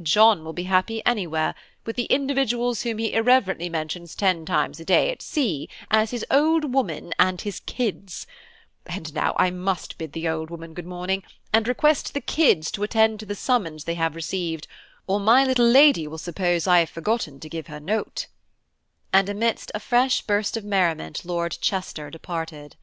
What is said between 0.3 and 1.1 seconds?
will be happy